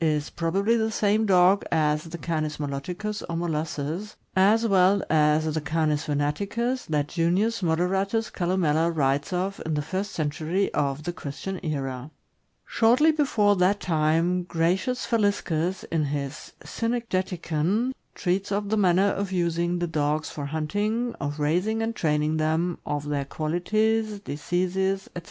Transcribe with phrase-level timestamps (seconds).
[0.00, 5.60] is probably the same dog as the Canis moloticus, or molossus, as well as the
[5.60, 11.58] Canis venaticus that Junius Moderatus Calnmella writes of in the first century of the Christian
[11.66, 12.12] era.
[12.64, 19.80] Shortly before that time, Gratlus Faliscus, in his "Cynegeticon," treats of the manner of using
[19.80, 25.28] the dogs for hunting, of raising and training them, of their qualities, diseases, etc.